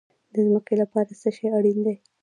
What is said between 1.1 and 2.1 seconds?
څه شی اړین دي؟